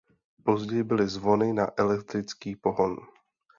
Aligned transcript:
Později 0.43 0.83
byly 0.83 1.07
zvony 1.07 1.53
na 1.53 1.67
elektrický 1.77 2.55
pohon. 2.55 2.97